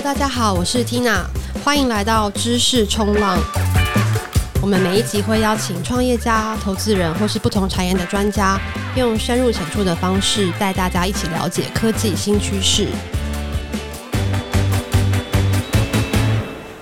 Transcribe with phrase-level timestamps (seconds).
[0.00, 1.24] 大家好，我是 Tina，
[1.64, 3.36] 欢迎来到知识冲浪。
[4.62, 8.58] 我们每一集会邀请创业家、投资人或是不同产业的专家，
[8.96, 12.86] 用深入浅出的方式带大家一起了解科技新趋势。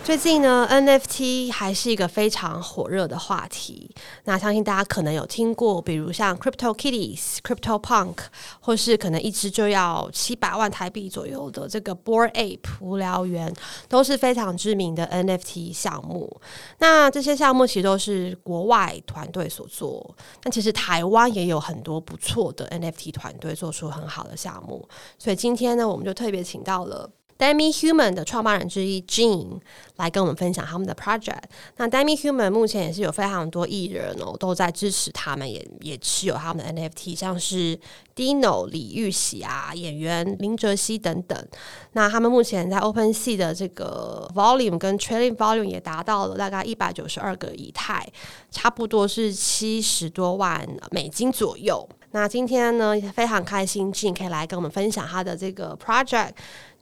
[0.07, 3.91] 最近呢，NFT 还是一个非常火热的话题。
[4.23, 8.19] 那相信大家可能有听过，比如像 Crypto Kitties、Crypto Punk，
[8.61, 13.53] 或是可能一只就要七百万台币左右的这个 Bored Ape 无聊猿，
[13.89, 16.41] 都是非常知名的 NFT 项目。
[16.79, 20.15] 那这些项目其实都是国外团队所做。
[20.45, 24.89] 那其实台湾也有很多不错的 NFT 团队做出很好的项目。
[25.19, 27.11] 所以今天呢，我们就特别请到了。
[27.39, 29.61] Demihuman 的创办人之一 Jean
[29.97, 31.43] 来跟我们分享他们的 project。
[31.77, 37.79] 那 Demihuman 目前也是有非常多艺人哦，都在支持他们，也也持有他们的 NFT，像是
[38.15, 41.47] Dino 李玉玺啊，演员林哲熹等等。
[41.93, 48.07] 那他们目前在 OpenSea 的这个 volume 跟 trading volume 也达到了大概一百九十二个以太，
[48.51, 51.87] 差不多是七十多万美金左右。
[52.13, 56.31] 那今天呢，非常开心 Jean 可以来跟我们分享他的这个 project。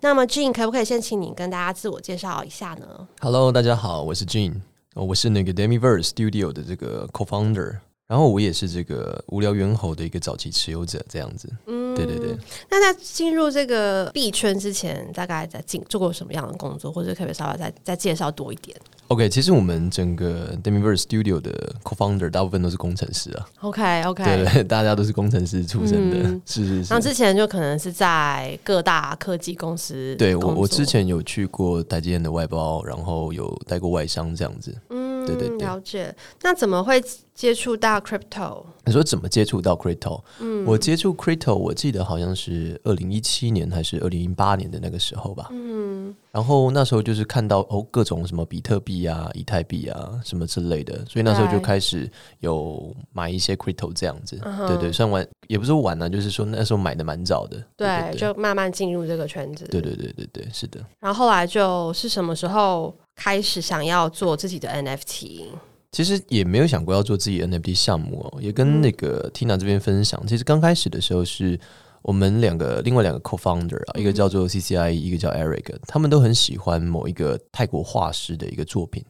[0.05, 4.61] 那么，Gene 可不可以先请你跟大家自我介绍一下呢？Hello，大家好，我是 Gene，
[4.93, 11.49] 我是那个 Demiverse Studio 的这个 Co-founder，然后我也是这个无聊猿猴的一个早期持有者，这样子。
[11.69, 12.37] 嗯，对对对。
[12.69, 18.77] 那在进入这个币圈之前，大概在进做过什么样的工作，或者可不可以稍微再再介绍多一点
[19.09, 23.47] ？OK，其实我们整个 Demiverse Studio 的 Co-founder 大部分都是工程师啊。
[23.61, 26.95] OK，OK，okay, okay 对对，大家都是工程师出身的，嗯、是是是。
[26.95, 30.17] 那之前就可能是在各大科技公司。
[30.17, 34.75] 对我，我之前有去过台积电的外包，然后有带过外商这样子。
[34.91, 36.15] 嗯，对对对，了解。
[36.43, 37.03] 那怎么会
[37.35, 38.65] 接触到 Crypto？
[38.87, 40.23] 你说怎么接触到 Crypto？
[40.41, 45.49] 嗯，我接触 Crypto，我记得好像是二零一七年还是二零一八年的那个时候吧。
[45.51, 45.84] 嗯。
[46.33, 54.37] 然后那时候就是看到哦，各种什么比特币啊、以太币啊什么之类的，所以那时候就开始有买一些 crypto 这样子。
[54.39, 54.67] Uh-huh.
[54.67, 57.57] 对对，算晚也不是晚呢，就是说那时候买的蛮早的。
[57.77, 59.65] 对，对对对，就慢慢进入这个圈子。
[59.71, 60.81] 对对对对对，是的。
[61.01, 65.45] 然后后来就是什么时候开始想要做自己的 NFT？
[65.93, 70.21] 其实也没有想过要做自己的 NFT 项目哦，也跟那个 Tina 这边分享。
[70.25, 71.59] 嗯、其实刚开始的时候是。
[72.05, 79.03] 我们两个另外两个 co-founder 啊，一个叫做 CCIE，一个叫 Eric，他们都很喜欢某一个泰国画师的一个作品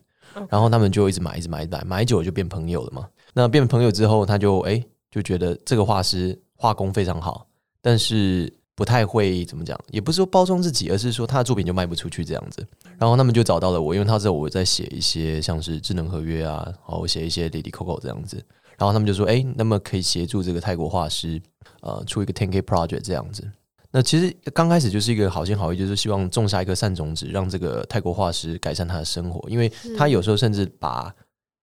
[0.48, 3.08] 然后他们就一直买，一直买，买买久了就变朋友了嘛。
[3.32, 7.46] 那变朋友之后，他就哎就觉得这个画师画工非常好，
[7.82, 12.64] 但是不太会怎么讲，也不是说包装自己，而是说他的作品就卖不出去这样子。
[12.96, 18.40] 然后他们就找到了我，因为他知道我在写一些像是智能合约啊，然后写一些 Lily Coco 这样子。
[18.78, 21.40] 然后他们就说：“哎，那么可以协助这个泰国画师，
[21.82, 23.48] 呃，出一个 10K project 这样子。
[23.90, 31.12] 那其实刚开始就是一个好心好意，就是希望种下一颗善种子，让这个泰国画师改善他的生活，因为他有时候甚至把。”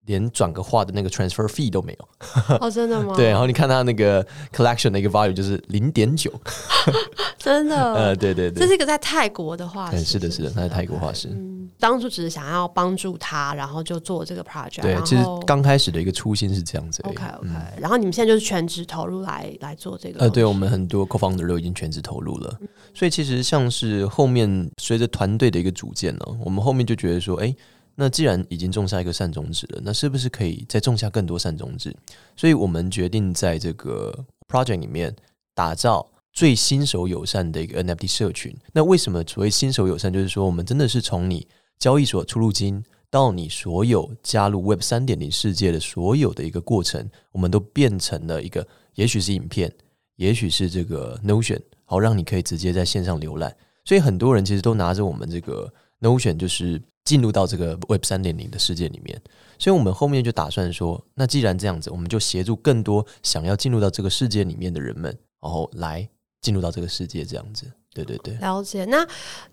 [0.08, 3.14] 连转个画的那个 transfer fee 都没有哦，真的吗？
[3.16, 6.34] 对，然后你看他那个 collection 的一个 value 就是零点九，
[7.38, 7.76] 真的？
[7.94, 11.28] 呃，对对对，这是一个在泰国的画师，是的，是的，他是泰国画师。
[11.30, 14.82] 嗯，当初只是想要帮助他，然后就做这个 project。
[14.82, 17.02] 对，其实刚开始的一个初心是这样子。
[17.04, 17.50] OK OK，
[17.80, 20.20] 然后你们现在就是全职投入来来做这个。
[20.22, 22.60] 呃，对，我们很多 co-founder 都已经全职投入了，
[22.94, 27.56] 所以其实像是后面随着团队的一个组建呢，我们后面就觉得说，哎。
[27.94, 31.94] 那既然已经种下一个善种子了，那是不是可以再种下更多善种子？
[32.38, 34.18] 所以我们决定在这个
[34.48, 35.14] project 里面
[35.54, 38.56] 打造最新手友善的一个 NFT 社群。
[38.74, 40.12] 那为什么所谓新手友善？
[40.12, 41.48] 就是说，我们真的是从你
[41.80, 49.72] 交易所出入金到你所有加入 Web 三点零世界的所有的一个过程，我们都变成了一个，也许是影片，
[50.16, 53.56] 也许是这个 Notion，好让你可以直接在线上浏览。
[53.86, 56.82] 所以很多人其实都拿着我们这个 Notion，就是。
[57.04, 59.20] 进入到这个 Web 三点零的世界里面，
[59.58, 65.06] 所以我们后面就打算说，那既然这样子，我们就协助更多想要进入到这个世界里面的人们，
[65.42, 66.08] 然后来
[66.42, 67.66] 进入到这个世界，这样子。
[67.94, 68.86] 对对对，了解。
[68.86, 69.06] 那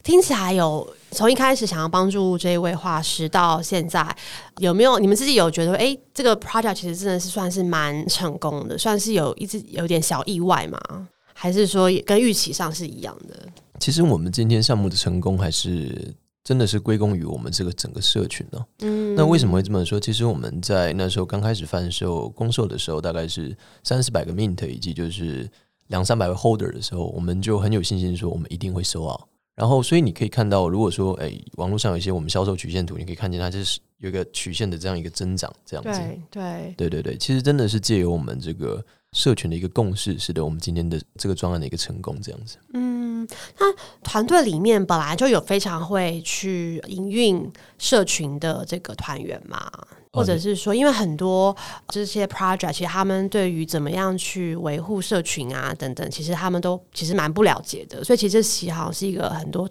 [0.03, 4.17] 听起来有从一开始想要帮助这一位画师，到现在
[4.59, 11.09] 有没有你们自己有觉得，哎，这个 project 其实真的是算是蛮成功的，算是有一直有点小意外吗？
[11.35, 13.37] 还是说跟预期上是一样的？
[13.81, 16.15] 其实我们今天项目的成功还是。
[16.45, 18.65] 真的是归功于我们这个整个社群呢、哦。
[18.79, 20.01] 嗯，那为什么会这么说？
[20.01, 25.47] 其实我们在那时候刚开始贩售公售的时候，大概是三四百个 mint 以及就是
[25.89, 29.29] 两三百位 holder 的时候，我们就很有信心说我们一定会收好。
[29.55, 36.01] 然后，所以你可以看到，如果说哎，网络上有一些我们销售曲线图，你可以看见它就是有一个曲线的这样一个增长，这样子。
[36.31, 42.57] 对对对对对，其实真的是借由我们这个社群的一个共识，使得我们今天的这个专案的一个成功，这样子。
[42.73, 43.09] 嗯。
[43.59, 43.67] 那
[44.03, 49.71] 团队里面本来就有非常会去营运社群的这个团员嘛？
[50.13, 51.55] 或者是说，因为很多
[51.89, 58.03] 这些 project，其实他们对于怎么样去维护社群啊等等，其实他们都其实蛮不了解的。
[58.03, 59.69] 所以其实这其好像是一个很多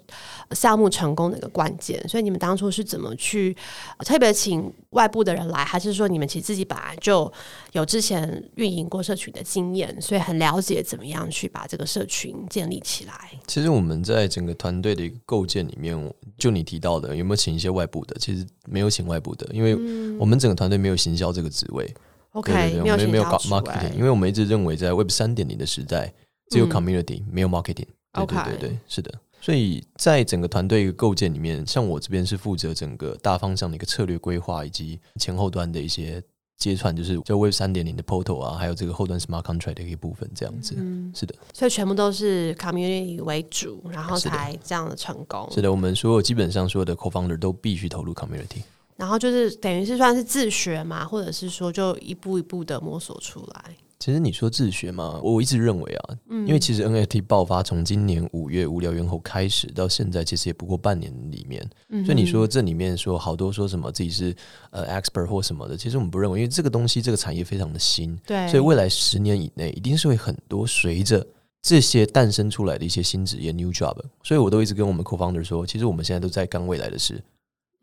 [0.51, 2.01] 项目成功的一个关键。
[2.07, 3.56] 所以你们当初是怎么去
[4.00, 7.31] 特别请外部的人来，还是说你们其实自己本来就
[7.74, 13.13] 有之前运营过社群的经验，所以很了解怎么样去把这个社群建立起来？
[13.48, 15.98] 其实我们在整个团队的一个构建里面，
[16.38, 18.16] 就你提到的有没有请一些外部的？
[18.19, 19.75] 其实没有请外部的，因为
[20.18, 21.91] 我们整个团队没有行销这个职位。
[22.33, 26.13] OK，对对对，我们没有搞 marketing，因为我们一直认为在 Web 三点零的时代，
[26.51, 27.88] 只有 community，嗯，没有 marketing。
[28.13, 29.12] 对对对对，是的。
[29.39, 36.21] 所以在整个团队构建里面，像我这边是负责整个大方向的一个策略规划，以及前后端的一些
[36.57, 40.75] 接串，就是就 Web 三点零的 portal 啊，还有这个后端 smart contract 的一部分，这样子。
[40.77, 41.35] 嗯，是的。
[41.53, 45.44] 所以全部都是 community 为主，然后才这样的成功。
[45.50, 48.63] 是的，是的，我们所有基本上所有的 co-founder 都必须投入 community。
[48.98, 53.76] 然后就是等于是算是自学嘛，或者是说就一步一步的摸索出来。
[54.00, 61.68] 其实你说自学嘛，我一直认为啊，嗯，因为其实 NFT 爆发从今年五月无聊猿猴开始到现在，其实也不过半年里面。
[61.90, 64.36] 嗯，所以你说这里面说好多说什么自己是
[64.70, 71.26] 呃 expert 或什么的，其实我们不认为，因为这个东西这个产业非常的新，对，所以未来十年以内一定是会很多随着
[71.64, 73.98] 这些诞生出来的一些新职业 new job。
[74.22, 77.20] 所以我都一直跟我们 co-founder 说，其实我们现在都在干未来的事。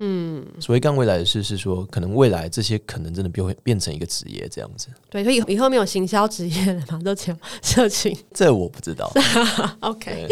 [0.01, 4.89] 嗯，所谓干未来的事是说，可能未来这些可能真的变会变成一个职业这样子。
[5.09, 8.17] 对，所以以后没有行销职业了嘛，都只有社群。
[8.33, 9.11] 这我不知道。
[9.81, 10.27] OK，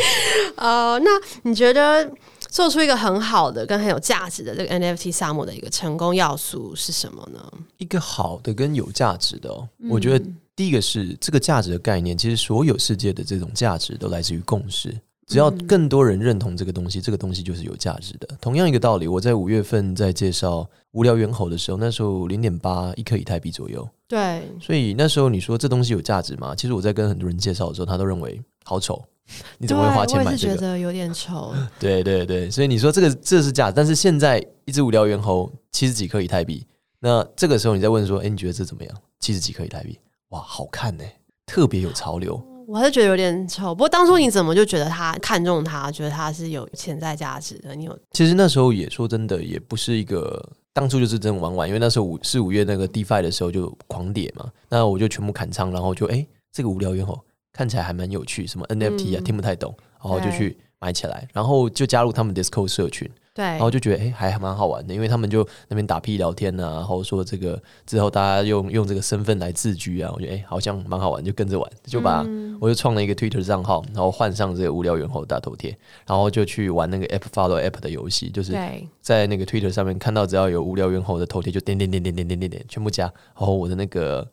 [0.56, 1.10] 呃，那
[1.44, 2.10] 你觉得
[2.40, 7.40] 做出一个很好的、跟很有价值的这个 NFT 项目的一个成功要素是什么呢？
[7.78, 10.24] 一个好的跟有价值的、哦嗯，我觉得
[10.56, 14.92] 第一个是这个价值的概念，其实所有世界的这种价值都来自于共识。
[15.32, 18.28] 只要更多人认同这个东西，这个东西就是有价值的。
[18.38, 23.88] 同样一个道理，我在五月份在介绍无聊猿猴的时候，那时候零点八一颗以太币左右。
[24.06, 26.54] 对，所以那时候你说这东西有价值吗？
[26.54, 29.02] 其实我在跟很多人介绍的时候，他都认为好丑，
[29.56, 30.52] 你怎么会花钱买这个？
[30.52, 31.54] 我觉得有点丑。
[31.80, 36.66] 对对对，所以你说这个这是价值，但是现在一只无聊猿猴七十几颗以太币，
[37.00, 38.94] 那这个时候你再问说，哎，你觉得这怎么样？
[39.18, 39.98] 七十几颗以太币，
[40.28, 41.04] 哇，好看呢，
[41.46, 42.38] 特别有潮流。
[42.66, 47.74] 我还是觉得有点丑，不过当初你怎么就觉得他看中他，觉得他是有潜在价值的？
[47.74, 47.98] 你有？
[48.12, 50.42] 其实那时候也说真的，也不是一个
[50.72, 57.18] 当初就是真玩玩，因为那时候五四五月那个 DeFi 的时候就狂跌嘛，那我就全部砍仓，然后就哎、欸，这个无聊猿猴
[57.52, 63.10] 看起来还蛮有趣，什么 NFT 啊、嗯、听不太懂，然后就去买起来，然后就加入他们 Discord 社群。
[63.34, 75.74] 对，然后就觉得哎、欸，还蛮好玩的，因为他们就那边打屁聊天啊，然后说这个之后大家用用这个身份来自居啊，我觉得哎、欸，好像蛮好玩，就跟着玩，就把、嗯、我就创了一个 Twitter 账号，然后换上这个无聊猿猴大头贴，
[76.06, 78.52] 然后就去玩那个 App Follow App 的游戏，就是
[79.00, 84.28] 在那个 Twitter 上面看到只要有无聊猿猴的头贴，就点点点点点点点点全部加，然后我的那个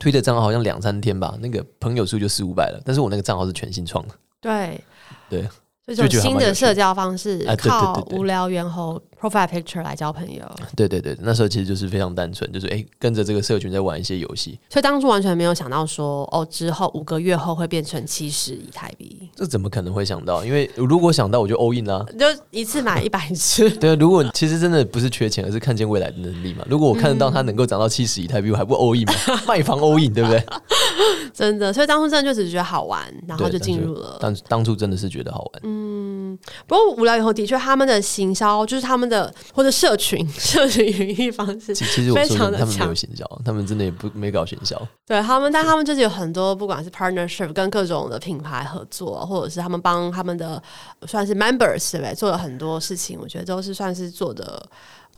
[0.00, 4.80] Twitter 账号好像两三天吧，那个朋友数就四五百了，但是我那个账号是全新创的，对。
[5.28, 5.48] 对。
[5.86, 10.42] 这种新的社交方式，靠无聊猿猴 profile picture 来交朋友。
[10.74, 14.58] 对对对，那时候其实就是非常单纯，就是哎，跟着这个社群在玩一些游戏。
[14.70, 19.28] 所以当初完全没有想到说，哦，之后五个月后会变成七十以太币。
[19.36, 20.44] 这怎么可能会想到？
[20.44, 23.68] 因为如果想到，我就 all in 啦，就一次买一百只。
[23.78, 26.64] 对啊，如果其实真的不是缺钱，而是看见未来的能力嘛。
[26.68, 29.42] 如果我看得到它能够涨到七十以太币，我还不 all in 吗？
[29.46, 30.42] 卖房 all in，对不对？
[31.32, 34.18] 真的，所以当初真的就只是觉得好玩，然后就进入了。
[34.20, 36.38] 当当初真的是觉得好玩，嗯。
[36.66, 44.80] 不过无聊以后的确，他们的行销就是他们的或者社群 社群营运方式，其实非常的他们没有行销，他们真的也不没搞行销。
[45.06, 50.62] 对他们，但他们就是有很多，不管是 partnership 跟各种的品牌合作，或者是他们帮他们的
[51.06, 54.64] 算是 members 对不对，做了很多事情，我觉得都是算是做的。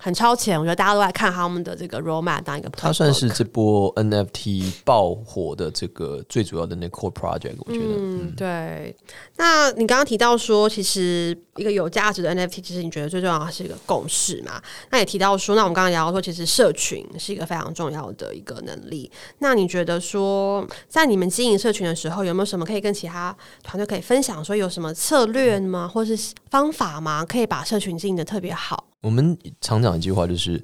[0.05, 2.69] 很超前，我觉得大家都在看他们的这个 roadmap 当一个。
[2.71, 7.87] 它算是这波 NFT 爆火的这个最主要的那 core project，我觉得。
[7.87, 8.97] 嗯，嗯对。
[9.37, 14.61] 那你刚刚提到说，其实一个有价值的 NFT，其实你觉得最重要的是一个共识嘛？
[14.91, 19.09] 那也提到说，那我们刚刚聊到说，其实社群是一个非常重要的一个能力。
[19.39, 24.45] 那你觉得说，在你们经营社群的时候，有没有什么可以跟其他团队可以分享？
[24.45, 25.87] 说有什么策略吗？
[25.87, 26.19] 或是
[26.51, 27.25] 方法吗？
[27.25, 28.89] 可以把社群经营的特别好？
[29.03, 30.63] 我们常讲一句话，就是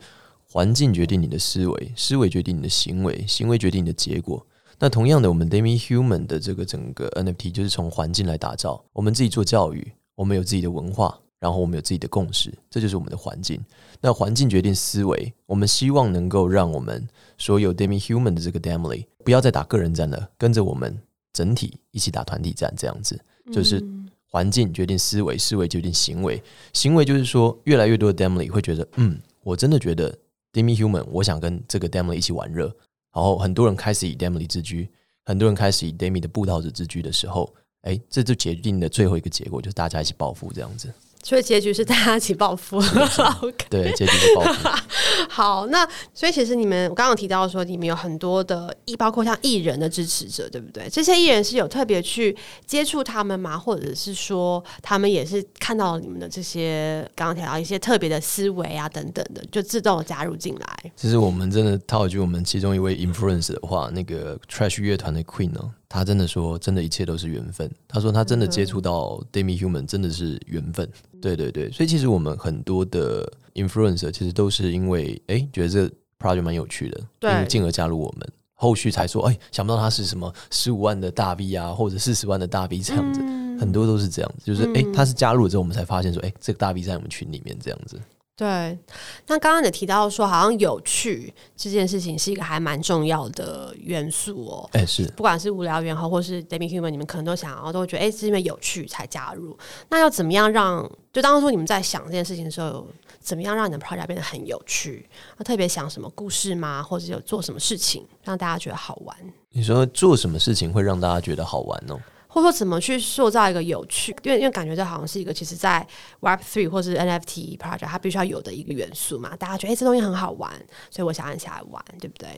[0.48, 4.44] 环境决定你的思维，思维决定你的行为，行为决定你的结果。
[4.78, 8.82] 那同样的，我们 Demi-Human 的这个整个 NFT 就是从环境来打造。
[8.92, 13.60] 我们自己做教育，我们有自己的文化，然后我们有自己的共识，这就是我们的环境。
[14.00, 17.06] 那环境决定思维，我们希望能够让我们
[17.38, 20.96] 所有 Demi-Human 的这个 Family 不要再打个人战了，跟着我们
[21.32, 23.20] 整体一起打团体战，这样子
[23.52, 23.84] 就是。
[24.30, 26.42] 环境决定思维，思维决定行为，
[26.74, 30.16] 行为就是说，越来越多的 Demily 会觉得，嗯，我真的觉得
[30.52, 32.66] Demi Human，我想跟这个 Demily 一起玩热，
[33.12, 34.88] 然后很多人开始以 Demily 自居，
[35.24, 40.92] 很多人开始以 Demi 的布道者自居的时候，哎，这就决定的最后一个结果就是大家一起暴富这样子。
[41.22, 42.80] 所以结局是大家一起暴富，
[43.68, 44.68] 对，结局是暴富。
[45.28, 50.88] 好，那所以其实你们我刚刚提到说，你们有很多的艺，包括像艺人的支持者，对不对？
[50.88, 52.34] 这些艺人是有特别去
[52.66, 53.58] 接触他们吗？
[53.58, 60.92] 或者是说，他们也是看到了你们的这些刚刚提到一些特别的思维啊等等的，就自动加入进来？
[60.96, 65.52] 其实我们真的套一句我们其中一位 influence 的话，那个 Trash 乐团的 Queen
[65.88, 67.70] 他真的说，真的一切都是缘分。
[67.86, 70.88] 他说他真的接触到 Demi Human 真的是缘分。
[71.20, 87.98] 对对对，所以其实我们很多的 influencer 其实都是因为哎觉得这个 project 蛮有趣的，对，进而加入我们，后续才说哎想不到他是什么十五万的大 V 啊，或者四十万的大 V 这样子，嗯、很多都是这样子，就是哎他是加入了之后，我们才发现说哎这个大 V 在我们群里面这样子。
[88.38, 88.78] 对，
[89.26, 94.70] 那刚刚你提到说，好像有趣这件事情是一个还蛮重要的元素哦。
[94.74, 99.58] 哎，是，不管是无聊猿猴或是 d a m i Human，你们可能都想要，都会觉得，哎，是因为有趣才加入。
[99.88, 100.88] 那要怎么样让？
[101.12, 102.86] 就当初你们在想这件事情的时候，
[103.18, 105.08] 怎么样让你的 project 变得很有趣？
[105.36, 106.80] 那特别想什么故事吗？
[106.80, 109.16] 或者有做什么事情让大家觉得好玩？
[109.50, 111.98] 你说做什么事情会让大家觉得好玩呢？
[112.28, 114.14] 或者说怎么去塑造一个有趣？
[114.22, 115.84] 因为因为感觉这好像是一个其实，在
[116.20, 119.34] Web Three 或是 NFT project 它必须要有的一个元素嘛。
[119.36, 120.52] 大家觉得哎、这东西很好玩，
[120.90, 122.28] 所以我想按下来玩，对不对？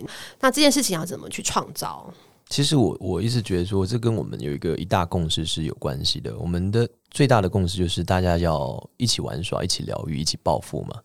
[0.41, 2.09] 那这件事情要怎么去创造？
[2.49, 6.37] 其实我我一直觉得说，这跟我们有一个一大共识是有关系的。
[6.39, 10.97] 我们的最大的共识就是大家要一起玩耍，一起疗愈，一起暴富嘛。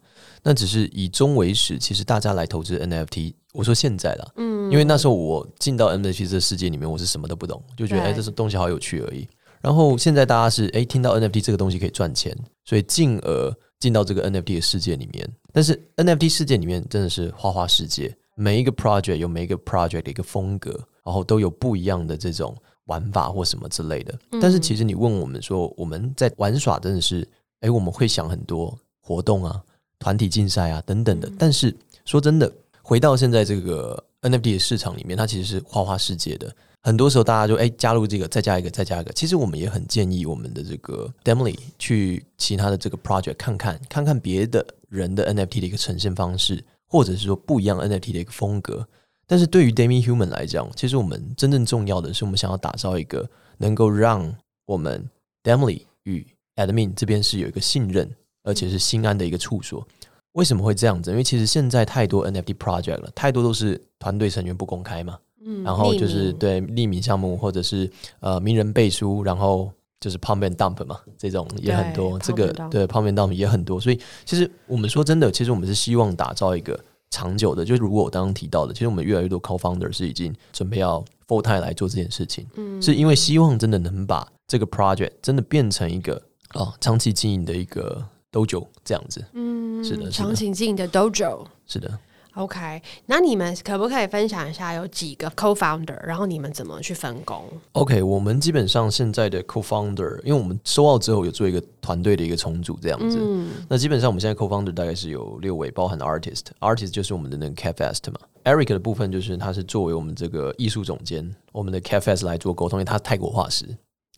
[0.47, 3.33] 那只是以终为始，其实大家来投资 NFT。
[3.51, 9.27] 我说现在了，嗯，因为那时候我进到 NFT 这个世界里面，我是什么都不懂，就觉得哎，这是东西好有趣而已。
[9.59, 15.27] 然后现在大家是哎，听到 NFT 这个东西可以赚钱，所以进而进到这个 NFT 的世界里面。
[15.51, 20.71] 但是 NFT 世界里面真的是花花世界，每一个 project 有每一个 project 的一个风格，
[21.03, 24.13] 然后都有不一样的这种玩法或什么之类的。
[24.39, 27.27] 但是其实你问我们说，我们在玩耍真的是
[27.61, 29.63] 哎，我们会想很多活动啊、
[29.99, 31.31] 团体竞赛啊等等的。
[31.37, 31.75] 但是
[32.05, 32.51] 说真的。
[32.87, 36.55] 回到现在这个 NFT 的市场里面，它其实是花花世界的。
[36.83, 39.11] 很多时候大家就哎加入这个，再加一个，再加一个。
[39.13, 48.87] 其实我们也很建议我们的这个 Demily 去其他的这个 project 看看，看看别的人的 NFT 的一个呈现方式，或者是说不一样 NFT 的一个风格。
[49.25, 54.31] 但是对于 Demi Human 来讲，其实我们真正重要的是，我们想要打造一个能够让
[54.67, 55.09] 我们
[55.41, 56.23] Demily 与
[56.57, 58.07] Admin 这边是有一个信任，
[58.45, 59.85] 而且是心安的一个处所。
[60.33, 61.11] 为什么会这样子？
[61.11, 69.71] 因为其实现在太多 NFT project 了，太多都是团队成员不公开嘛，嗯，然后就是对匿名项目或者是呃名人背书，然后
[70.01, 72.19] 就是 pump and dump 嘛，这种也很多。
[72.19, 76.77] 这个对 pump and dump 也很多，所以其实我们说真的，其实我们是希望打造一个
[77.09, 77.63] 长久的。
[77.63, 86.15] 就是如果我刚刚提到的，其实我们越来越多 co-founder 是已经准备要 full time 来做这件事情，嗯，是因为希望真的能把这个 project 真的变成一个
[86.49, 88.05] 啊、哦、长期经营的一个。
[88.35, 91.97] Dojo 这样子，嗯，是的，长情经营的 Dojo，是的。
[92.33, 103.17] OK，那你们可不可以分享一下有几个 Co-founder，然后你们怎么去分工？OK，我们基本上现在的 Co-founder，因为我们收澳之后有做一个团队的一个重组，这样子。
[103.21, 108.19] 嗯，那基本上我们现在 Co-founder 大概是有六位，包含 Artist，Artist 就是我们的那个 CapFest 嘛。
[108.43, 113.65] Eric 的部分就是他是作为我们这个艺术总监，我们的 CapFest 来做沟通，因为他泰国画师。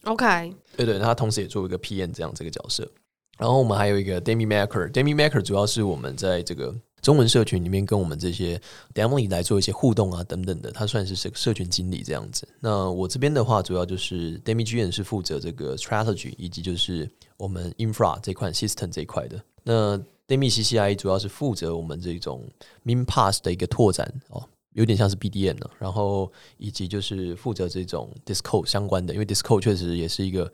[0.06, 2.90] OK，对对，他同时也做一个 PM 这样这个角色。
[3.38, 8.60] 然后我们还有一个 Demi Maker，Demi Maker 主要是我们在这个中文社群里面跟我们这些
[8.94, 12.48] Demily 来做一些互动啊等等的，他算是社社群经理这样子。
[12.60, 19.40] 那我这边的话，主要就是 Demi g n 是负责这个 strategy 以及就是我们 infra 这块 system 这一块的。
[19.64, 22.44] 那 Demi CCI 主要是负责我们这种
[22.84, 25.70] Meme Pass 的一个拓展哦，有点像是 BDN 呢。
[25.78, 30.52] 然后以及就是负责这种 Discord 相关的，因为 Discord 确实也是一个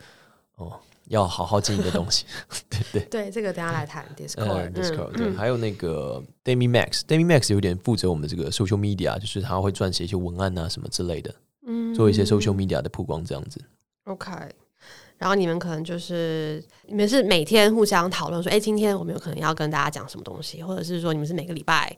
[0.58, 0.78] 哦。
[1.10, 2.26] 要好好经营的东西，
[2.70, 3.02] 对对。
[3.10, 11.36] 对，这个等下来谈 Discord，Discord，、嗯、对，嗯、还有那个 Demi Max，Demi Max 有点负责我们这个 social media，就是他会撰写一些文案啊什么之类的，
[11.68, 13.62] 嗯，做一些 social media 的曝光这样子。
[14.06, 14.32] OK，
[15.18, 21.96] 然后你们可能就是你们是每天互相讨论说，哎，今天我们有可能要跟大家讲什么东西，或者是说你们是每个礼拜，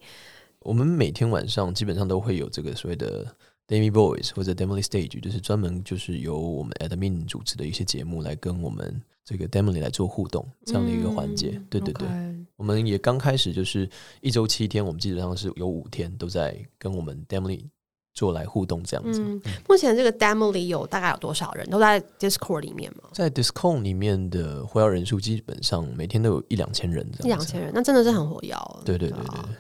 [0.60, 3.26] 我们每天晚上基本上都会有这个所谓的。
[3.68, 11.54] Demi Voice 或者 Demily Stage 就是专门就是由我们 Admin 主持的一些节目来跟我们这个 Demily 来做互动这样的一个环节。
[11.56, 12.08] 嗯、对对对.
[12.58, 13.90] 我们也刚开始就是
[14.22, 17.66] 一周七天，我们基本上是有五天都在跟我们 Demily
[18.16, 19.22] 做来互动这样子。
[19.22, 23.10] 嗯，目前这个 demo 里有大概有多少人都在 Discord 里面吗？
[23.12, 28.56] 在 Discord 里面的活跃人数基本上每天都有一两千人这样，一两千人，那真的是很活跃。
[28.86, 29.20] 对对对。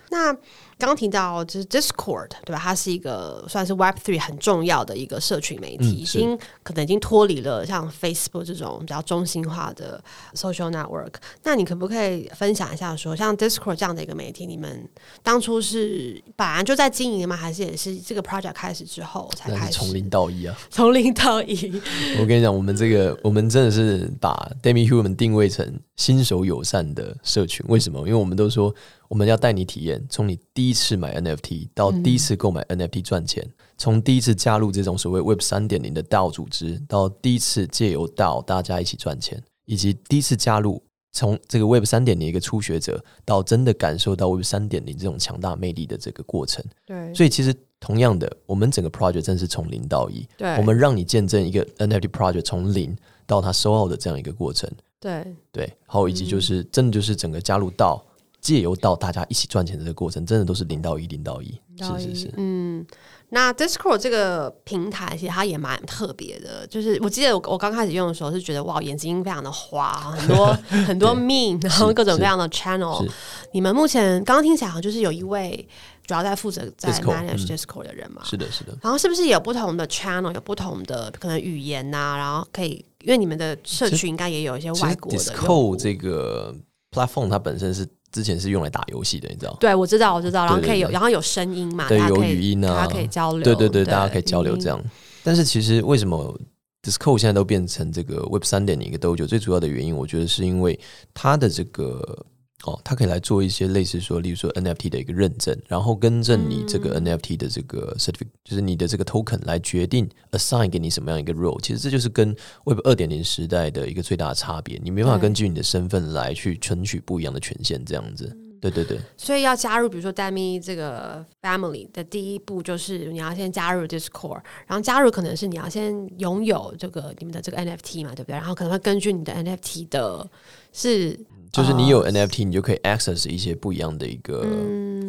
[0.09, 0.33] 那
[0.77, 2.59] 刚刚提到就是 Discord 对吧？
[2.59, 10.01] 它是一个算是 Web Three 很重要的一个社群媒体，嗯、已经可能已经脱离了像 Facebook 这种比较中心化的
[10.33, 11.13] social network。
[11.43, 14.87] 那你可不可以分享一下说，说像 Discord 这样的一个媒体，你们
[15.21, 17.35] 当初是本来就在经营吗？
[17.35, 19.73] 还是也是这个 project 开始之后才开始？
[19.73, 21.81] 从零到一啊， 从零到一。
[22.19, 27.65] 我跟你讲，我们这个我们真的是把 Demihuman 定位成新手友善的社群。
[27.69, 27.99] 为什么？
[27.99, 28.73] 因为我们都说。
[29.07, 33.47] 我们要带你体验，从你第一次买 NFT 到第一次购买 NFT 赚钱，
[33.77, 46.65] 从、嗯、第一次加入这种所谓 Web 三点零的 DAO 组织，到第一次借由 DAO 大家一起赚钱，以及第一次加入从这个 Web 三点零一个初学者到真的感受到 Web 三点零这种强大魅力的这个过程。
[46.87, 50.27] 对，所以其实同样的，我们整个 project 真是从零到一。
[50.37, 54.67] 对，我们让你见证一个 NFT project 从零到它收奥的这样一个过程。
[54.99, 58.03] 对对，还有以及就是、嗯、真的就是整个加入到。
[58.41, 62.33] 借由到大家一起赚钱的这个过程，真的都是零到一，零到一，是是是。
[62.37, 62.85] 嗯，
[63.29, 70.53] 那 Discord 这个平台其实它也蛮特别的，就是我记得我我刚开始用的时候是觉得哇，眼睛非常的花，很多
[70.85, 73.03] 很多 mean，然后各种各样的 channel。
[73.51, 75.67] 你们目前刚刚听起来好像就是有一位
[76.05, 78.21] 主要在负责在 manage Discord 的人嘛？
[78.23, 78.77] 是的，是的。
[78.81, 82.17] 然后是不是有不同的 channel，有不同的可能语言呐、啊？
[82.17, 86.55] 然后可以，因为你们的社群应该也有一些外国的 Discord 这个
[86.91, 87.87] platform，它本身是。
[88.11, 89.57] 之前是用来打游戏的，你知道？
[89.59, 90.45] 对，我知道，我知道。
[90.45, 91.85] 然后可以有，然后有声音嘛？
[91.89, 93.43] 对，有语音啊，大家可以交流。
[93.43, 94.81] 对对对，对，大家可以交流这样。
[95.21, 96.33] 但是其实为什么
[96.81, 99.27] Discord 现在都变成这个 Web 三点零一个 Dojo？
[99.27, 100.79] 最主要的原因，我觉得是因为
[101.13, 102.25] 它的这个。
[102.65, 111.61] 哦，它可以来做一些类似说，例如说 NFT 的一个认证，然后更正你这个 NFT 的这个 certificate，就是你的这个 token 来决定 assign 给你什么样一个 role。
[111.61, 118.35] 其实这就是跟 Web 二点零时代的一个最大的差别，你没办法根据你的身份来去存取不一样的权限，这样子。
[118.59, 118.99] 对对对。
[119.15, 128.35] 所以要加入，比如说 Demi 这个 family 的第一步就是你要先加入 Discord，然后加入可能是你要先拥有这个你们的这个 NFT 嘛，对不对？
[128.35, 130.27] 然后可能会根据你的 NFT 的
[130.73, 131.19] 是。
[131.55, 134.45] 就是你有 NFT，你就可以 access 一些不一样的一个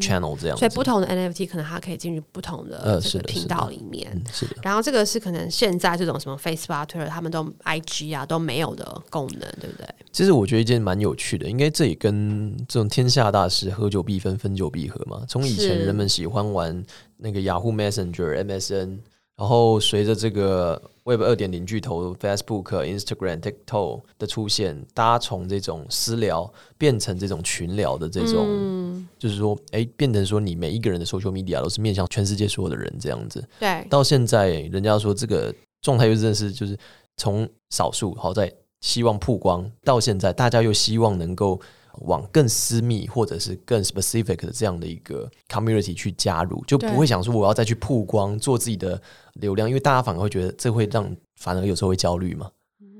[0.01, 0.61] channel 这样子。
[0.61, 4.11] 所以不同的 NFT 可能它可以进入不同的这个频道里面。
[4.13, 4.61] 呃，是的，是的。
[4.63, 9.87] 然后这个是可能现在这种什么 Facebook、Twitter 他们都 IG 啊都没有的功能，对不对？
[10.13, 15.25] 其实我觉得一件蛮有趣的，应该这也跟这种天下大事，合久必分，分久必合嘛。
[15.29, 16.85] 从以前人们喜欢玩
[17.17, 18.99] 那个 Yahoo Messenger、MSN。
[19.37, 33.47] 然后随着这个 Web 二点零巨头 Facebook、Instagram、TikTok 的出现，大家从这种私聊变成这种群聊的这种，嗯、就是说，哎，变成说你每一个人的 social media 都是面向全世界所有的人这样子。
[33.61, 36.77] 对，到现在人家说这个状态又真的是就是
[37.17, 41.61] 从少数好在希望曝光，到现在大家又希望能够。
[42.03, 49.01] 往更私密或者是更 specific 的这样的一个 community 去加入，就不会想说我要再去曝光做自己的
[49.35, 52.51] 流量，因为大家反而会觉得这会让反而有时候会焦虑嘛，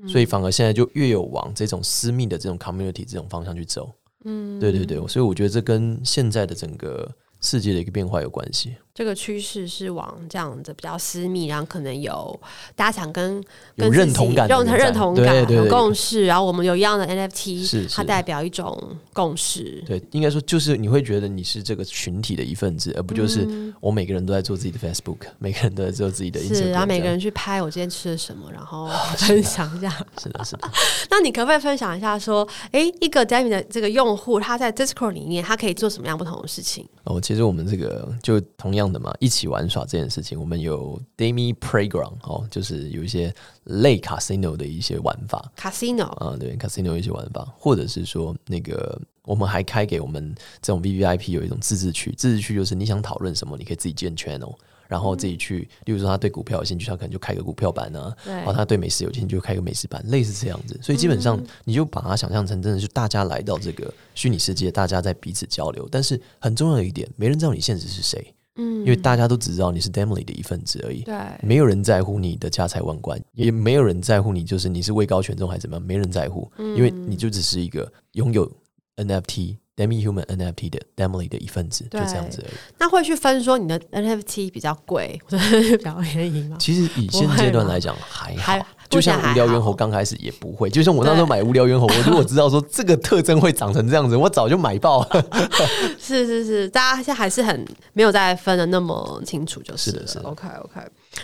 [0.07, 3.91] 所以反而现在就越有往这种私密的这种 community 这种方向去走。
[4.25, 8.75] 嗯，对对对，所以我觉得这跟现在的整个世界的一个变化有关系。
[8.97, 12.39] 这个趋势是往这样子比较私密，然后可能有
[12.75, 13.39] 大家想跟
[13.75, 18.75] 跟认同感、认认同感、有共识，然后我们有一样的 NFT，是它代表一种
[19.13, 19.83] 共识。
[19.85, 23.47] 对，应该说就是你会觉得你是这个群体的一份子，而不就是
[23.79, 29.91] 我每个人都在做自己的 Facebook，、嗯、每个人都在做自己的是，然后每个人去拍我今天吃了什么，然后 分享一下。
[30.17, 30.67] 是的，是的。
[31.11, 36.83] 那你可不可以分享一下，说，哎，一个 d a m i 的这个用户，他在 Discord 里面，他可以做什么样不同的事情？
[37.03, 54.55] 哦，其实我们这个就同样的嘛，一起玩耍这件事情，我们有 Demi Playground 哦，就是有一些类 Casino 的一些玩法，Casino 啊，对 Casino 一些玩法，或者是说那个我们还开给我们这种 VVIP 有一种自治区，自治区就是你想讨论什么，你可以自己建 Channel。
[54.89, 60.79] 然后自己去，例如说他对股票有兴趣，他可能就开个股票版呢、啊；然后他对美食有兴趣，就开个美食版，类似这样子。
[60.81, 65.89] 所以基本上你就把它想象成，真的是大家来到这个虚拟世界，大家在彼此交流。
[65.91, 71.01] 但是很重要的一点，没人知道你现实是谁，嗯，因为大家都只知道你是 Demi 的一份子而已。
[71.01, 78.51] 对，没有人在乎你的家财万贯，也没有人在乎你就是你是位高权重还是怎么样，没人在乎，因为你就只是一个拥有
[78.97, 79.57] NFT。
[79.77, 82.53] Demihuman NFT 的 Demi 的一份子，就这样子而已。
[82.79, 86.57] 那会去分说你的 NFT 比较贵，或者比较便宜吗？
[86.59, 88.57] 其实以现阶段来讲还好，
[88.89, 95.25] 就像无聊猿猴刚开始也不会，就像我那时候买无聊猿猴，我如果知道说这个特征会长成这样子，我早就买爆了。
[95.99, 99.97] 是是是，大家现在还是很没有再分的那么清楚，就是了。
[99.97, 100.29] 是的，是的。
[100.29, 100.81] OK OK，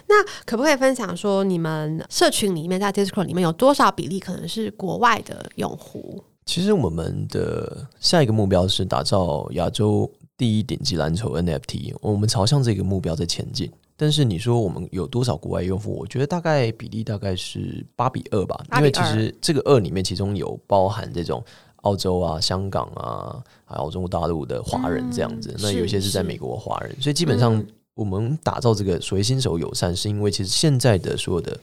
[0.08, 6.24] 那可不可以分享说你们社群里面在 Discord 里面有多少比例可能是国外的用户？
[6.46, 13.72] 其实我们的下一个目标是打造亚洲第一顶级蓝筹 NFT，我们朝向这个目标在前进。
[13.96, 15.98] 但是你说我们有多少国外用户？
[16.00, 21.44] 我觉得大概比例大概是八比二吧，因为其实这个二里面其中有包含这种
[21.78, 25.52] 澳洲啊、香港啊，还有中国大陆的华人这样子。
[25.52, 31.58] 嗯、那有些是在美国华人，所以基本上我们打造这个所谓新手友善，是因为其实现在的所有的。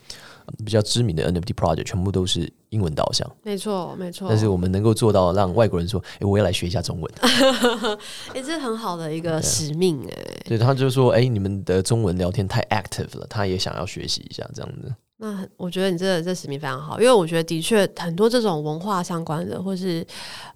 [0.65, 4.29] 比较知名的 NFT project 全部都是英文导向，没错没错。
[4.29, 7.13] 但是我们能够做到让外国人说：“哎、欸，我要来学一下中文。”
[8.35, 10.43] 哎，这是很好的一个使命哎、欸。
[10.47, 20.05] 对，他就说：“哎、欸，你们的中文聊天太 active 了，他也想要学习一下这样子。”那我觉得你这个这使命非常好，因为我觉得的确很多这种文化相关的或是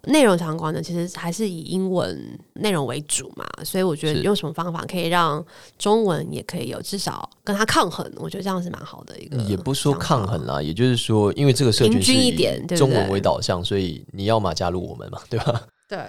[0.05, 2.19] 内容相关的，其实还是以英文
[2.53, 3.45] 内容为主嘛。
[3.63, 5.45] 所以我觉得用什么方法可以让
[5.77, 9.37] 中文也可以有至少跟它抗衡，我觉得这样是蛮好的一个。
[9.43, 15.61] 也不说抗衡啦，也就是说，因为这个社群是以中文为导向，所以你要嘛加入我们嘛，对吧？
[15.87, 15.99] 对。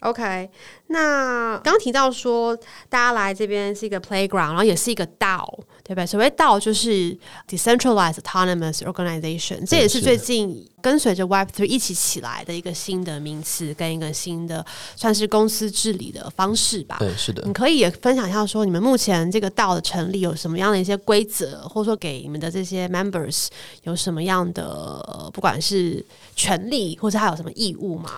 [0.00, 0.48] OK，
[0.86, 2.56] 那刚刚提到说，
[2.88, 5.44] 大家来这边是一个 playground，然后也是一个 DAO，
[5.84, 6.06] 对不对？
[6.06, 7.14] 所谓 DAO 就是
[7.46, 14.64] decentralized autonomous organization，这也是最近跟随着 Web3 一起起来的一个新的名词，跟一个新的
[14.96, 16.96] 算是公司治理的方式吧。
[16.98, 17.42] 对，是的。
[17.44, 23.48] 你可以也分享一下说，你们目前这个 DAO 的成立有什么样的一些规则，或者说给你们的这些 members
[23.82, 26.02] 有什么样的不管是
[26.34, 28.10] 权利，或者还有什么义务吗？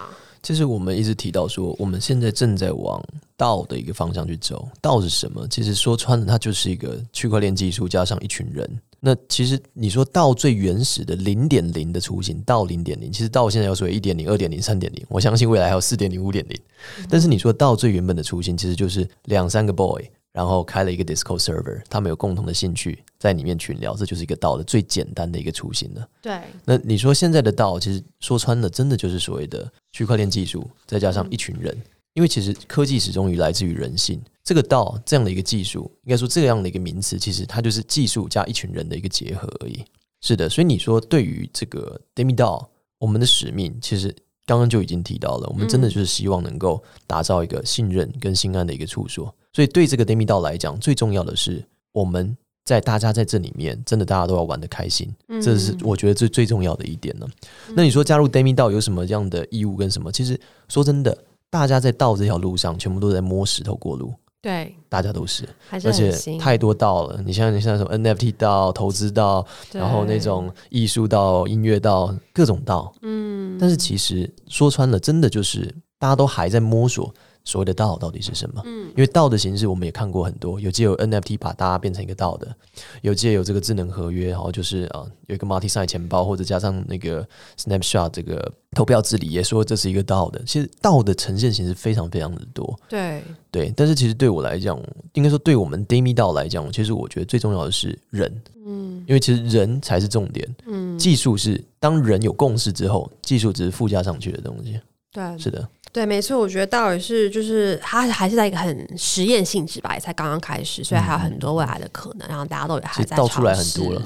[0.43, 3.03] 其实我们一直提到说，我们现在正在往
[3.39, 4.69] DAO 的一个方向去走。
[4.83, 5.47] DAO 是什么？
[5.49, 8.69] 其实说穿了，它就是一个区块链技术加上一群人。
[8.99, 16.61] 那其实你说到最原始的零点零的雏形，到零点零，其实到现在有所谓一点零、二点零、三点零，我相信未来还有四点零、五点零。
[17.09, 20.05] 但是你说到最原本的雏形，其实就是两三个 boy。
[20.33, 26.09] 然后开了一个 Discord server，他们有共同的兴趣，在里面群聊，这就是一个 DAO 的最简单的一个雏形了。
[26.23, 34.21] 对，那你说现在的 DAO，其实说穿了，真的就是所谓的区块链技术，再加上一群人，嗯、因为其实科技始终于来自于人性。
[34.43, 39.85] 这个 DAO 这样的一个技术，应该说这样的一个名词，其实它就是技术加一群人的一个结合而已。
[40.21, 42.67] 是的，所以你说对于这个 DemiDAO，
[42.99, 44.15] 我们的使命其实
[44.47, 49.33] 刚刚就已经提到了，我们真的就是希望能够打造一个信任跟心安的一个处所。
[49.53, 57.27] 所以，对这个 DemiDAO 来讲，最重要的是我们在大家在这里面，真的大家都要玩得开心，这是我觉得最最重要的一点呢。
[57.75, 60.13] 那你说加入 DemiDAO 有什么样的义务跟什么？
[60.13, 61.17] 其实说真的，
[61.51, 64.15] 大家在 DAO 这条路上，全部都在摸石头过路。
[64.41, 67.23] 对，大家都是，而且太多 DAO 了。
[67.25, 72.93] 你像你像什么 NFT DAO、投资 DAO，然后那种艺术 DAO、音乐 DAO，各种 DAO。
[73.03, 77.15] 嗯，但是其实说穿了，真的就是大家都还在摸索。
[77.45, 78.63] 所谓的 DAO 到底是什么？
[78.65, 82.55] 嗯，因为 DAO 的形式我们也看过很多，有借有 NFT 把大家变成一个 DAO 的，
[83.03, 87.27] 有借有这个智能合约，然后就是啊有一个 multi sign 钱包，或者加上那个
[87.59, 90.43] snapshot 这个投票治理，也说这是一个 DAO 的。
[90.47, 92.79] 其实 DAO 的呈现形式非常非常的多。
[92.89, 94.81] 对对，但是其实对我来讲，
[95.15, 98.43] 应该说对我们 DemiDAO 来讲，其实我觉得最重要的是人。
[98.65, 100.49] 嗯，因为其实人才是重点。
[100.67, 104.81] 嗯，技术是当人有共识之后，技术只是附加上去的东西。
[105.13, 105.69] 对，是的。
[105.93, 114.03] 对，没错，我觉得到底是，就是它还是在一个很实验性质吧，也才刚刚开始，所以还有很多未来的可能，然后大家都也还在倒出来很多了，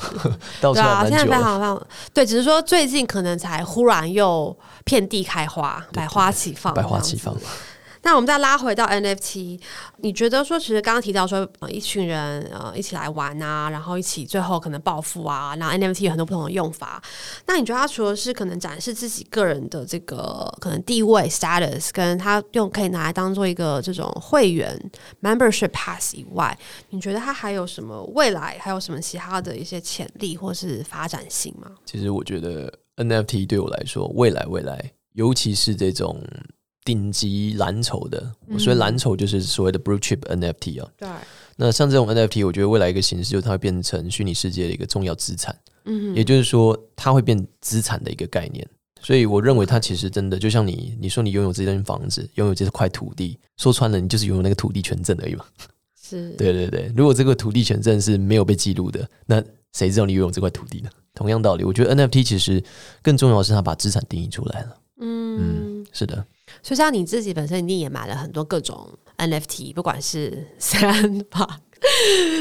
[0.60, 7.32] 倒出来对啊，现在非常非常对，只是说最近可能才忽然又遍地开花，百花齐放，百花齐放。
[8.06, 9.60] 那我们再拉回到 NFT，
[9.96, 17.02] 你觉得说，其实刚刚提到说，呃，一群人呃一起来玩啊，然后一起最后可能暴富啊，然后 NFT 有很多不同的用法。
[17.46, 24.80] 那你觉得它除了是可能展示自己个人的这个可能地位 status，跟它用可以拿来当做一个这种会员
[25.20, 26.56] membership pass 以外，
[26.90, 31.72] 你觉得它还有什么未来还有什么其他的一些潜力或是发展性吗？
[31.84, 36.22] 其实我觉得 NFT 对我来说，未来未来，尤其是这种。
[36.86, 40.88] 顶级蓝筹的，所以蓝筹就是所谓的 blue chip NFT 啊。
[40.96, 41.08] 对，
[41.56, 45.54] 那像这种 NFT，我觉得未来一个形式就是它会变成虚拟世界的一个重要资产。
[45.84, 48.64] 嗯，也就是说，它会变资产的一个概念。
[49.02, 55.44] 所以我认为它其实真的就像你，你说你拥有这间房子，拥有这块土地，说穿了，你就是拥有那个土地权证而已嘛。
[56.00, 56.92] 是， 对对对。
[56.96, 60.90] 如果这个土地权证是没有被记录的，那谁知道你拥有这块土地呢？
[61.14, 62.62] 同样道理，我觉得 NFT 其实
[63.02, 64.76] 更重要的是它把资产定义出来了。
[65.00, 66.24] 嗯，嗯，是的。
[66.66, 71.54] 所以像你自己本身一定也买了很多各种 NFT，不管是 Sandbox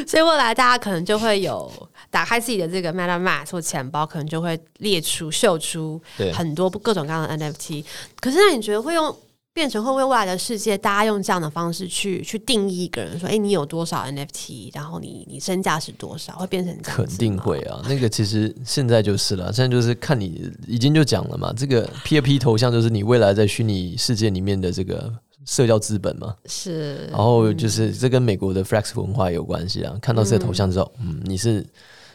[0.08, 1.72] 所以未来大家可能就会有
[2.10, 6.02] 打开自己的这个 MetaMask 或钱包，可能就会列出、秀出
[6.34, 7.86] 很多各种各样的 NFT。
[8.20, 9.16] 可是那你觉得会用？
[9.56, 14.70] 变成会为未来的世界，大家用这样的方式去去定义一个人，说：“哎、欸，你有多少 NFT？
[14.74, 16.98] 然后你你身价是多少？”会变成这样？
[16.98, 17.82] 肯定会啊！
[17.88, 21.54] 那个其实现在就是了，现在就是看你已经就讲了嘛。
[21.56, 25.10] 这个 P A P 头像就是你未来在虚拟世界里面的这个
[25.46, 26.36] 社交资本嘛。
[26.48, 27.06] 是。
[27.06, 29.98] 然后就是这跟美国的 Flex 文化有关系啊。
[30.02, 31.65] 看到这个头像之后，嗯，嗯，你是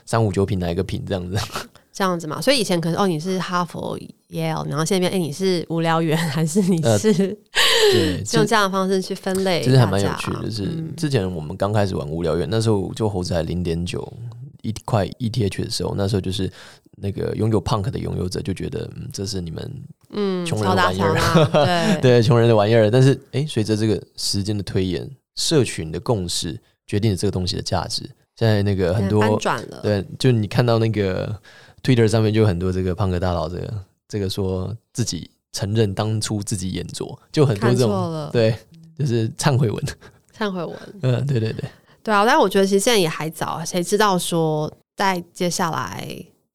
[0.05, 1.39] 三五九品哪一个品这样子？
[1.93, 3.99] 这样子嘛，所以以前可能哦，你是哈佛、
[4.31, 6.99] Yale，然后现在变哎，你是无聊猿还是你是、呃？
[7.93, 10.45] 对， 用这样的方式去分类，其实还蛮有趣的。
[10.45, 14.11] 就是、嗯、之前我们刚开始玩无聊猿，那时候就猴子还零点九
[14.63, 16.51] 一块 ETH 的时候，那时候就是
[16.97, 22.89] 那个拥有 Punk 的拥有者就觉得，嗯，这是你们嗯穷人的玩意儿， 对，穷人的玩意儿。
[22.89, 28.09] 但是哎，随着这个时间的推演，社群的共识决定了这个东西的价值。
[28.37, 29.39] 现在那个很多，
[29.83, 31.37] 对，就你看到那个。
[31.83, 38.57] Twitter 上面就有很多这个胖哥大佬，这个这个说自己承认当初自己眼拙，就很多这种对，
[38.99, 39.85] 就是忏悔文，
[40.37, 41.65] 忏悔文，嗯，对对对，
[42.03, 46.07] 对啊，但我觉得其实现在也还早，谁知道说在接下来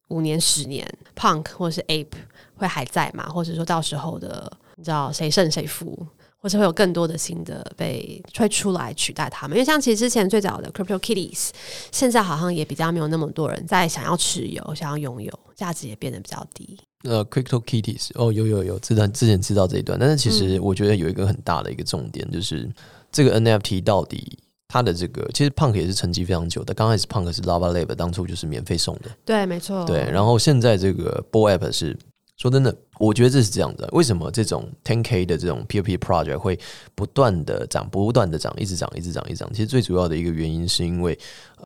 [0.09, 2.07] 五年、十年，Punk 或是 Ape
[2.55, 3.27] 会还在吗？
[3.29, 6.05] 或者说到时候的，你知道谁胜谁负？
[6.45, 11.49] 或是会有更多的新的被推出来取代他们，因为像其实之前最早的 Crypto Kitties，
[11.91, 16.77] 现在好像也比较没有那么多人在想要持有、想要拥有，价值也变得比较低。
[17.03, 22.69] 呃，Crypto Kitties，哦，有有有，知道之前知道这一段，但是其实我觉得有一个很大的一个重点，就是
[23.11, 26.75] 这个 NFT 到底它的这个，其实 Punk 也是沉寂非常久的。
[26.75, 30.07] 刚开始 Punk 是 Lava Lab，当初就是免费送的，对，没错，对。
[30.11, 31.97] 然后现在这个 Bored Ape 是。
[32.37, 33.87] 说真的，我觉得这是这样的。
[33.93, 36.59] 为什么这种 ten k 的这种 p p project 会
[36.93, 39.49] 不断的涨，不断的涨，一直涨，一直涨，一直涨？
[39.53, 41.17] 其实最主要的一个原因是因为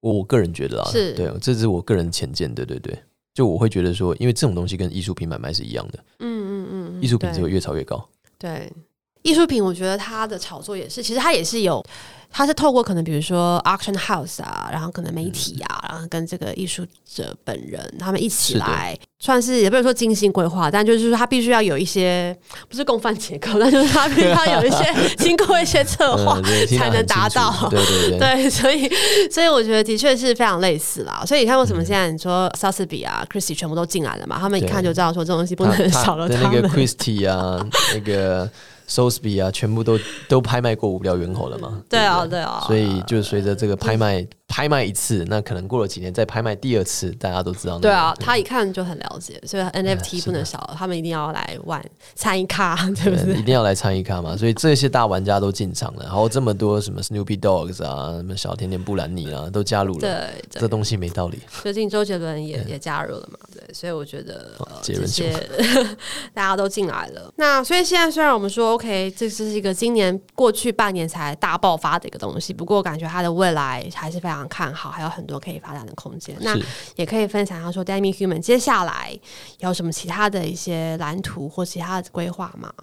[0.02, 2.98] 我个人觉得啊，是对，这是我个人浅见，对对对。
[3.34, 8.04] 就我会觉得说，因为这种东西跟艺术品买卖是一样的，嗯嗯嗯，艺术品只会越炒越高。
[8.38, 8.70] 对，
[9.22, 11.84] 艺术品，我觉得它的炒作也是，其实它也是有。
[12.32, 26.40] 它是透过可能比如说 auction house 啊，然后可能媒体啊，然后跟这个艺术者本人他们一起来，算是也不能说精心规划，但就是说他必须要有一些不是共犯结构，那就是他必须要有一些经过一些策划
[26.78, 27.68] 才能达到。
[27.72, 28.88] 对对对，对， 所以
[29.32, 31.24] 所以我觉得的确是非常类似啦。
[31.26, 34.38] 所以你看为什么现在你说 Sotheby 啊、Christie 全部都进来了嘛？
[34.40, 36.62] 他们一看就知道说这东西不能少了他们。
[36.62, 38.48] 那个 Christie 啊，那个。
[38.90, 39.98] Sotheby 啊，全部都
[40.28, 41.82] 都拍卖过无聊猿猴了嘛？
[41.88, 42.64] 对啊，对啊。
[42.66, 44.28] 所以就随着这个拍卖。
[44.50, 47.82] 拍卖一次，那可能过了几年再拍卖第二次，大家都知道、那个。
[47.84, 51.86] 对啊，他一看就很了解，所以 NFT 不能少，他们一定要来玩
[52.16, 53.36] 参一咖， 对不对？
[53.36, 60.00] 一定要来参一咖嘛，所以这些大玩家都进场了，然后这么多什么 Snoopy Dogs 啊，什么小甜甜布兰妮啊，都加入了。
[60.00, 61.40] 对，这东西没道理。
[61.62, 63.38] 最近周杰伦也也加入了嘛？
[63.54, 65.32] 对，所以我觉得这些
[66.34, 67.32] 大家都进来了。
[67.36, 74.39] 那所以现在虽然我们说 OK，这是一个今年过去半年才大爆发的一个东西，不过感觉它的未来还是非常。
[74.48, 76.36] 看好，还有很多可以发展的空间。
[76.42, 76.58] 那
[76.96, 79.18] 也可以分享一下说 d a m i Human 接下来
[79.60, 82.74] 有什么其他的一些蓝图或其他的规划吗？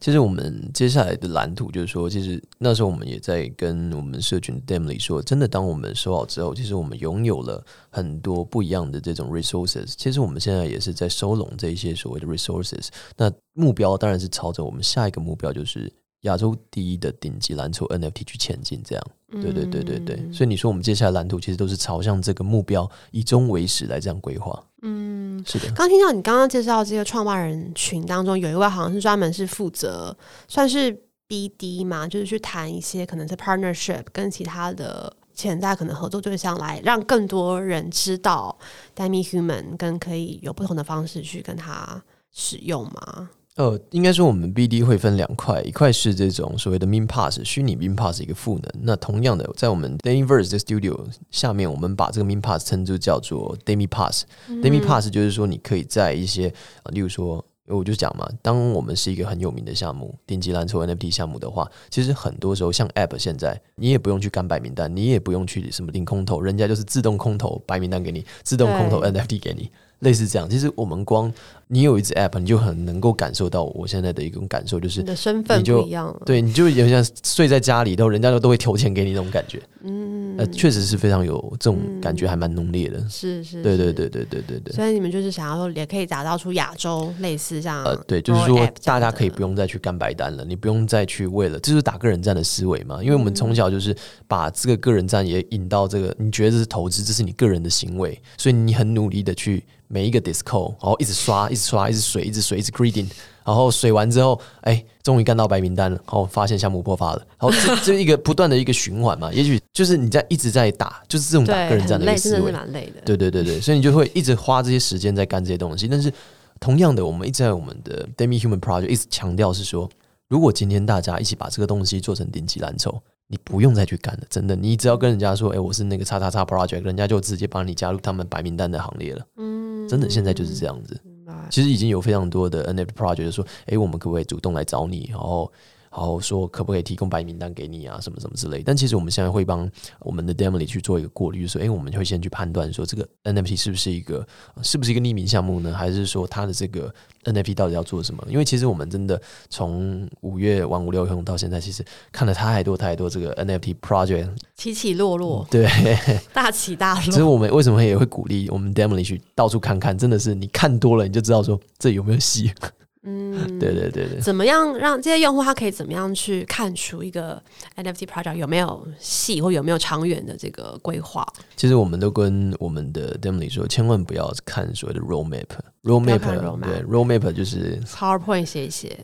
[0.00, 9.94] 其实我们接下来的蓝图就是说，其实那时候我们也在跟我们社群 d a m 里说，真的，当我们收好之后，其实我们拥有了很多不一样的这种 resources。
[9.96, 12.88] 其实我们现在也是在收拢这一些所谓的 resources。
[13.16, 15.92] 那目标当然是朝着我们下一个目标，就是。
[16.22, 24.62] 亚洲第一的顶级蓝筹 NFT 去前进，这样，对对对对对，嗯、所以你说我们接下来蓝图其实都是朝向这个目标，以终为始来这样规划。
[24.82, 25.72] 嗯，是的。
[25.72, 30.14] 刚听到你刚刚介绍这个创办人群当中，有一位好像是专门是负责
[30.46, 30.94] 算是
[31.28, 38.58] BD 嘛，就是去谈一些可能是 partnership 跟其他的潜在可能合作对象，来让更多人知道
[38.94, 43.30] Demihuman 跟可以有不同的方式去跟他使用嘛。
[43.60, 48.72] 呃，应该说我们 BD 会分两块，一块是这种所谓的 Meme Pass 虚拟 Meme Pass 一个赋能。
[48.80, 50.98] 那同样的，在我们 d a m i Verse 的 Studio
[51.30, 54.24] 下面，我们把这个 Meme Pass 称作叫做 d a m i Pass。
[54.48, 56.48] 嗯、d a m i Pass 就是说，你可以在一些
[56.84, 69.70] 啊，例如说，我就讲嘛，当我们是一个很有名的项目，顶级蓝筹 NFT 项目的话，其实很多时候像 App 现在，你也不用去干白名单，你也不用去什么领空投，人家就是自动空投白名单给你，自动空投 NFT 给你。
[70.00, 70.50] 类似这样。
[70.50, 71.32] 其实我们光
[71.68, 76.14] 你有一只 App，你就很能够感受到我现在的一种感受，就是你的身份不一样。
[76.26, 79.62] 对，你就有点像睡在家里头，人家都都会投钱给你那种感觉。
[79.82, 82.98] 嗯，呃，确实是非常有这种感觉，还蛮浓烈的。
[82.98, 84.74] 嗯、是是，对对对对对对对。
[84.74, 93.02] 所以你们就是想要说，也可以打造出亚洲类似这样呃，对，就是说大家可以不用再去干白单了，你不用再去为了，就是打个人战的思维嘛。
[93.02, 93.96] 因为我们从小就是
[94.28, 99.64] 把这个个人战也引到这个，你觉得这是投资，这是你个人的行为，所以你很努力的去。
[99.92, 103.08] 每一个 disco，然后一直刷，一直刷，一直水，一直水，一直 greeting，
[103.44, 113.00] 然后水完之后，哎，终于干到白名单了，然后发现项目破发了，然后这 这一个不断的一个循环嘛，也许就是你在一直在打，就是这种打个人战的一个思维，真的是蛮累的。
[113.04, 115.88] 对对对对，所以你就会一直花这些时间在干这些东西。
[115.88, 116.12] 但是
[116.58, 119.88] 同样的，我们一直在我们的 Demi Human Project 一直强调是说，
[120.28, 123.00] 如果今天大家一起把这个东西做成顶级蓝筹。
[123.32, 129.24] 你不用再去干了，真的，你只要跟人家说，哎、欸，我是那个叉叉叉 project，人家就直接帮你加入他们白名单的行列了。
[129.36, 131.00] 嗯，真的，现在就是这样子。
[131.48, 135.50] 其实已经有非常多的 NFT project 就说，哎、我们可不可以主动来找你，然后。
[135.90, 138.62] 然后说可不可以提供白名单给你啊，什么什么之类。
[138.62, 144.24] 但其实我们现在会帮我们的 d e m o l y 去做一个过滤，就是说，哎，我们会先去判断说这个 NFT 是不是一个
[144.62, 145.74] 是不是一个匿名项目呢？
[145.74, 148.24] 还是说它的这个 NFT 到底要做什么？
[148.28, 155.68] 因为其实我们真的从五月玩五六用到现在，其实看了太多太多这个 NFT project 起起落落，对，
[156.32, 157.02] 大起大落。
[157.02, 159.98] 其实我们为什么也会鼓励我们 d e m o l y 去到处看看？
[159.98, 162.52] 真的是你看多了，你就知道说这有没有戏。
[163.02, 167.42] 嗯，对 对对对，怎么样让这些用户他可以怎么样去看出一个
[167.76, 171.26] NFT project 有没有戏或有没有长远的这个规划？
[171.56, 178.98] 其实我们都跟我们的 Demily 说，千万不要看所谓的 roadmap，roadmap road 对 roadmap 就是 PowerPoint 写一写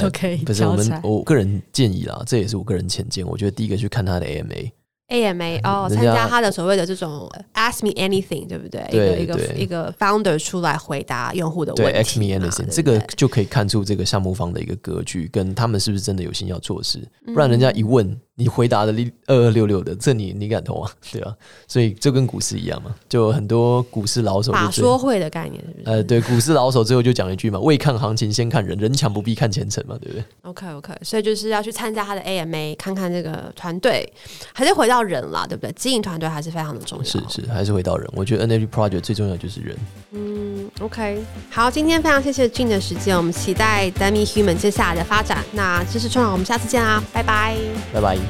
[0.00, 0.36] 就可以。
[0.38, 3.26] 不是我们我个人建议啦，这也是我个人浅见。
[3.26, 4.70] 我觉得第一个去看他的 AMA。
[5.10, 8.86] AMA 哦，参加他的所谓的这种 Ask Me Anything，对不对？
[8.90, 11.92] 对，一个一个一个 Founder 出来回答用户的问题。
[11.92, 17.06] 对，Ask Me Anything，这个就可以看出这个项目方的一个格局，跟他们是不是真的有心要做事。
[17.26, 18.18] 不然人家一问。
[18.40, 18.92] 你回答的
[19.26, 20.90] 二二六六的，这你你敢投啊？
[21.12, 21.36] 对啊，
[21.68, 25.84] 所以就跟股市一样嘛，就很多股市老手法说会的概念是不是？
[25.84, 34.10] 呃，对，股市老手最后就讲一句嘛，未看行情先看人，人强不必看前程嘛，对不对？OK OK，所以就是要去参加他的 AMA，看看这个团队，
[34.54, 35.72] 还是回到人啦，对不对？
[35.72, 37.04] 经营团队还是非常的重要。
[37.04, 38.08] 是是，还是回到人。
[38.14, 39.76] 我觉得 NFT Project 最重要就是人。
[40.12, 45.44] 嗯，OK，好，今天非常谢谢 Gene 的时间，我们期待 Demi Human 接下来的发展。
[45.52, 47.56] 那知识创造，我们下次见啦，拜拜，
[47.92, 48.29] 拜拜。